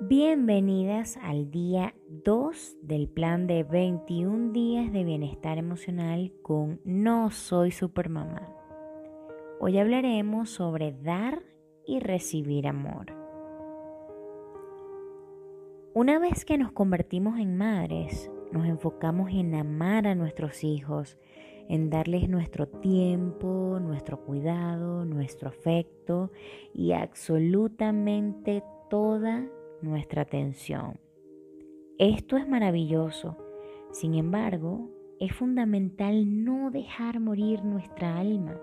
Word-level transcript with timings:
Bienvenidas 0.00 1.16
al 1.22 1.52
día 1.52 1.94
2 2.24 2.78
del 2.82 3.08
plan 3.08 3.46
de 3.46 3.62
21 3.62 4.52
días 4.52 4.92
de 4.92 5.04
bienestar 5.04 5.56
emocional 5.56 6.32
con 6.42 6.80
No 6.84 7.30
Soy 7.30 7.70
Supermamá. 7.70 8.52
Hoy 9.60 9.78
hablaremos 9.78 10.50
sobre 10.50 10.92
dar 10.92 11.44
y 11.86 12.00
recibir 12.00 12.66
amor. 12.66 13.12
Una 15.94 16.18
vez 16.18 16.44
que 16.44 16.58
nos 16.58 16.72
convertimos 16.72 17.38
en 17.38 17.56
madres, 17.56 18.28
nos 18.50 18.66
enfocamos 18.66 19.30
en 19.30 19.54
amar 19.54 20.08
a 20.08 20.16
nuestros 20.16 20.64
hijos, 20.64 21.16
en 21.68 21.88
darles 21.88 22.28
nuestro 22.28 22.66
tiempo, 22.66 23.78
nuestro 23.80 24.20
cuidado, 24.24 25.04
nuestro 25.04 25.50
afecto 25.50 26.32
y 26.74 26.92
absolutamente 26.92 28.64
toda 28.90 29.46
nuestra 29.84 30.22
atención. 30.22 30.98
Esto 31.98 32.36
es 32.36 32.48
maravilloso. 32.48 33.36
Sin 33.92 34.14
embargo, 34.14 34.90
es 35.20 35.32
fundamental 35.32 36.44
no 36.44 36.70
dejar 36.70 37.20
morir 37.20 37.64
nuestra 37.64 38.18
alma, 38.18 38.60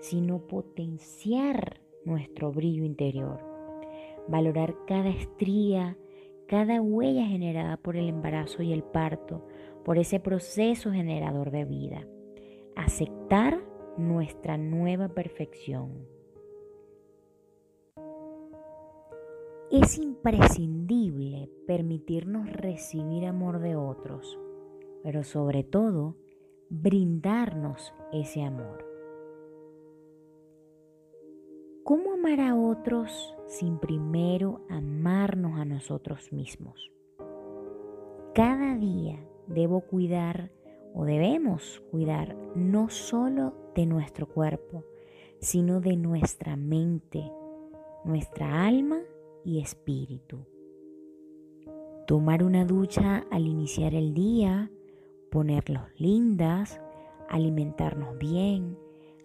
sino 0.00 0.46
potenciar 0.48 1.80
nuestro 2.04 2.50
brillo 2.52 2.84
interior. 2.84 3.40
Valorar 4.28 4.74
cada 4.86 5.10
estría, 5.10 5.96
cada 6.48 6.80
huella 6.80 7.26
generada 7.26 7.76
por 7.76 7.96
el 7.96 8.08
embarazo 8.08 8.62
y 8.62 8.72
el 8.72 8.82
parto, 8.82 9.46
por 9.84 9.98
ese 9.98 10.18
proceso 10.18 10.90
generador 10.90 11.50
de 11.50 11.64
vida. 11.64 12.06
Aceptar 12.74 13.60
nuestra 13.96 14.56
nueva 14.56 15.08
perfección. 15.08 16.06
Es 19.72 19.96
imprescindible 19.96 21.48
permitirnos 21.66 22.46
recibir 22.52 23.24
amor 23.24 23.58
de 23.58 23.74
otros, 23.74 24.38
pero 25.02 25.24
sobre 25.24 25.64
todo 25.64 26.14
brindarnos 26.68 27.94
ese 28.12 28.42
amor. 28.42 28.84
¿Cómo 31.84 32.12
amar 32.12 32.40
a 32.40 32.54
otros 32.54 33.34
sin 33.46 33.78
primero 33.78 34.60
amarnos 34.68 35.58
a 35.58 35.64
nosotros 35.64 36.34
mismos? 36.34 36.92
Cada 38.34 38.76
día 38.76 39.26
debo 39.46 39.80
cuidar 39.80 40.50
o 40.92 41.06
debemos 41.06 41.82
cuidar 41.90 42.36
no 42.54 42.90
solo 42.90 43.54
de 43.74 43.86
nuestro 43.86 44.28
cuerpo, 44.28 44.84
sino 45.40 45.80
de 45.80 45.96
nuestra 45.96 46.56
mente, 46.56 47.32
nuestra 48.04 48.66
alma 48.66 49.00
y 49.44 49.60
espíritu. 49.60 50.46
Tomar 52.06 52.42
una 52.42 52.64
ducha 52.64 53.24
al 53.30 53.46
iniciar 53.46 53.94
el 53.94 54.14
día, 54.14 54.70
ponerlos 55.30 55.84
lindas, 55.96 56.80
alimentarnos 57.28 58.18
bien, 58.18 58.76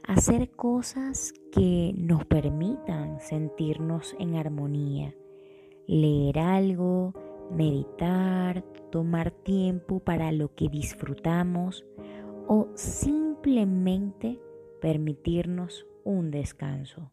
hacer 0.03 0.51
cosas 0.51 1.33
que 1.51 1.93
nos 1.97 2.25
permitan 2.25 3.19
sentirnos 3.19 4.15
en 4.19 4.35
armonía, 4.35 5.13
leer 5.85 6.39
algo, 6.39 7.13
meditar, 7.51 8.63
tomar 8.91 9.31
tiempo 9.31 9.99
para 9.99 10.31
lo 10.31 10.55
que 10.55 10.69
disfrutamos 10.69 11.85
o 12.47 12.69
simplemente 12.75 14.39
permitirnos 14.81 15.85
un 16.03 16.31
descanso. 16.31 17.09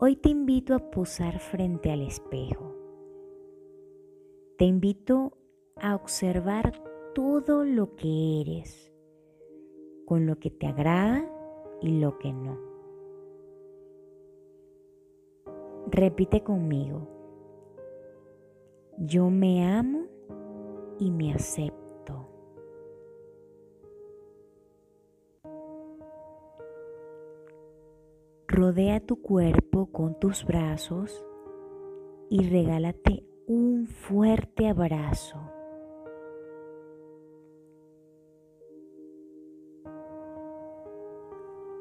Hoy 0.00 0.14
te 0.14 0.28
invito 0.28 0.76
a 0.76 0.90
posar 0.92 1.40
frente 1.40 1.90
al 1.90 2.02
espejo. 2.02 2.72
Te 4.56 4.64
invito 4.64 5.32
a 5.74 5.96
observar 5.96 6.72
todo 7.16 7.64
lo 7.64 7.96
que 7.96 8.40
eres, 8.40 8.92
con 10.06 10.24
lo 10.24 10.38
que 10.38 10.52
te 10.52 10.68
agrada 10.68 11.28
y 11.82 11.98
lo 11.98 12.16
que 12.20 12.32
no. 12.32 12.60
Repite 15.90 16.44
conmigo. 16.44 17.08
Yo 18.98 19.30
me 19.30 19.66
amo 19.66 20.04
y 21.00 21.10
me 21.10 21.32
acepto. 21.32 22.28
Rodea 28.46 29.00
tu 29.00 29.20
cuerpo 29.20 29.67
con 29.86 30.18
tus 30.18 30.44
brazos 30.44 31.24
y 32.28 32.48
regálate 32.48 33.24
un 33.46 33.86
fuerte 33.86 34.68
abrazo. 34.68 35.38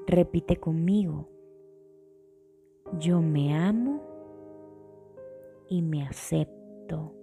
Repite 0.06 0.56
conmigo. 0.58 1.28
Yo 2.98 3.22
me 3.22 3.54
amo 3.58 4.02
y 5.68 5.82
me 5.82 6.08
acepto. 6.08 7.14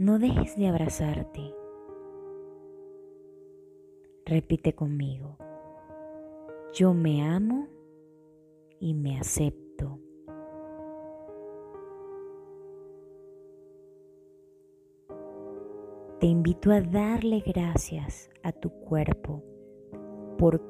No 0.00 0.18
dejes 0.18 0.56
de 0.56 0.66
abrazarte. 0.66 1.54
Repite 4.24 4.74
conmigo. 4.74 5.36
Yo 6.72 6.94
me 6.94 7.22
amo 7.22 7.68
y 8.78 8.94
me 8.94 9.18
acepto. 9.18 9.98
Te 16.18 16.26
invito 16.26 16.70
a 16.70 16.80
darle 16.80 17.40
gracias 17.40 18.30
a 18.42 18.52
tu 18.52 18.70
cuerpo 18.70 19.44
por 20.38 20.60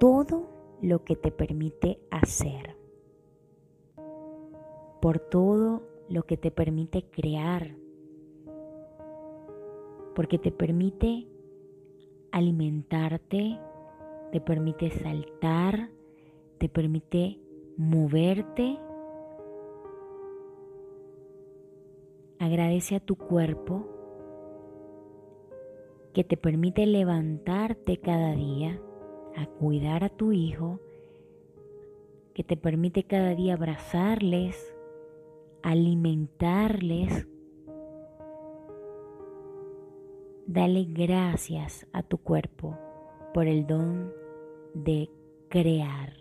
todo 0.00 0.50
lo 0.82 1.04
que 1.04 1.14
te 1.14 1.30
permite 1.30 2.00
hacer, 2.10 2.76
por 5.00 5.20
todo 5.20 5.84
lo 6.08 6.24
que 6.24 6.36
te 6.36 6.50
permite 6.50 7.08
crear 7.08 7.79
porque 10.20 10.38
te 10.38 10.52
permite 10.52 11.26
alimentarte, 12.30 13.58
te 14.32 14.40
permite 14.42 14.90
saltar, 14.90 15.88
te 16.58 16.68
permite 16.68 17.40
moverte. 17.78 18.78
Agradece 22.38 22.96
a 22.96 23.00
tu 23.00 23.16
cuerpo 23.16 23.88
que 26.12 26.22
te 26.22 26.36
permite 26.36 26.84
levantarte 26.84 27.96
cada 27.96 28.34
día, 28.34 28.78
a 29.36 29.46
cuidar 29.46 30.04
a 30.04 30.10
tu 30.10 30.32
hijo, 30.32 30.80
que 32.34 32.44
te 32.44 32.58
permite 32.58 33.04
cada 33.04 33.34
día 33.34 33.54
abrazarles, 33.54 34.76
alimentarles 35.62 37.26
Dale 40.52 40.84
gracias 40.84 41.86
a 41.92 42.02
tu 42.02 42.18
cuerpo 42.18 42.76
por 43.32 43.46
el 43.46 43.68
don 43.68 44.12
de 44.74 45.08
crear. 45.48 46.12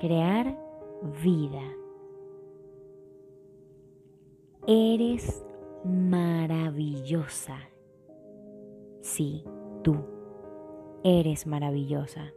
Crear 0.00 0.58
vida. 1.22 1.60
Eres 4.66 5.44
maravillosa. 5.84 7.58
Sí, 9.02 9.44
tú 9.82 9.96
eres 11.04 11.46
maravillosa. 11.46 12.32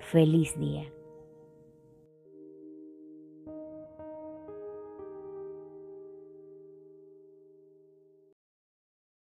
Feliz 0.00 0.54
día. 0.60 0.92